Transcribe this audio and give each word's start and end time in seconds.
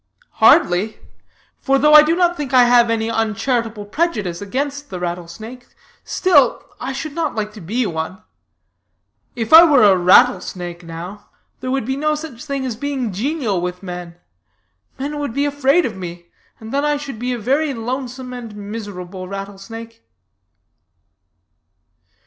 "Hardly. 0.39 0.97
For 1.59 1.77
though 1.77 1.93
I 1.93 2.01
do 2.01 2.15
not 2.15 2.35
think 2.35 2.55
I 2.55 2.63
have 2.63 2.89
any 2.89 3.07
uncharitable 3.11 3.85
prejudice 3.85 4.41
against 4.41 4.89
the 4.89 4.99
rattle 4.99 5.27
snake, 5.27 5.67
still, 6.03 6.65
I 6.79 6.91
should 6.91 7.13
not 7.13 7.35
like 7.35 7.53
to 7.53 7.61
be 7.61 7.85
one. 7.85 8.23
If 9.35 9.53
I 9.53 9.63
were 9.63 9.83
a 9.83 9.95
rattle 9.95 10.41
snake 10.41 10.81
now, 10.83 11.29
there 11.59 11.69
would 11.69 11.85
be 11.85 11.97
no 11.97 12.15
such 12.15 12.45
thing 12.45 12.65
as 12.65 12.75
being 12.75 13.13
genial 13.13 13.61
with 13.61 13.83
men 13.83 14.15
men 14.97 15.19
would 15.19 15.35
be 15.35 15.45
afraid 15.45 15.85
of 15.85 15.95
me, 15.95 16.29
and 16.59 16.71
then 16.73 16.83
I 16.83 16.97
should 16.97 17.19
be 17.19 17.33
a 17.33 17.37
very 17.37 17.71
lonesome 17.71 18.33
and 18.33 18.55
miserable 18.55 19.27
rattle 19.27 19.59
snake." 19.59 20.01